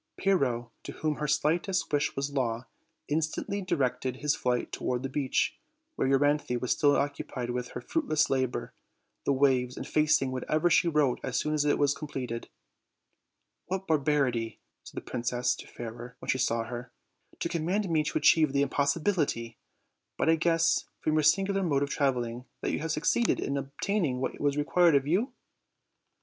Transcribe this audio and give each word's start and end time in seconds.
Pyrrho, 0.17 0.71
to 0.81 0.93
whom 0.93 1.17
her 1.17 1.27
slightest 1.27 1.93
wish 1.93 2.15
was 2.15 2.33
law, 2.33 2.65
instantly 3.07 3.61
directed 3.61 4.15
his 4.15 4.33
flight 4.33 4.71
toward 4.71 5.03
the 5.03 5.09
beach, 5.09 5.55
where 5.95 6.07
Euryanthe 6.07 6.57
was 6.59 6.71
still 6.71 6.95
occupied 6.95 7.51
with 7.51 7.67
her 7.73 7.81
fruitless 7.81 8.27
labor, 8.27 8.73
the 9.25 9.31
waves 9.31 9.77
effacing 9.77 10.31
whatever 10.31 10.71
she 10.71 10.87
wrote 10.87 11.19
as 11.21 11.37
soon 11.37 11.53
as 11.53 11.65
it 11.65 11.77
was 11.77 11.93
completed. 11.93 12.49
"What 13.67 13.85
barbarity," 13.85 14.59
said 14.83 14.97
the 14.97 15.01
"princess 15.05 15.53
to 15.57 15.67
Fairer 15.67 16.15
when 16.17 16.29
she 16.29 16.39
saw 16.39 16.63
her, 16.63 16.91
"to 17.39 17.47
command 17.47 17.87
me 17.87 18.01
to 18.05 18.17
achieve 18.17 18.49
an 18.49 18.57
impossibility! 18.57 19.59
But 20.17 20.29
I 20.29 20.35
guess, 20.35 20.85
from 21.01 21.13
your 21.13 21.21
singular 21.21 21.61
mode 21.61 21.83
of 21.83 21.91
traveling, 21.91 22.45
that 22.61 22.71
you 22.71 22.79
have 22.79 22.91
succeeded 22.91 23.39
in 23.39 23.55
obtaining 23.55 24.19
what 24.19 24.39
was 24.41 24.57
required 24.57 24.95
of 24.95 25.05
you." 25.05 25.31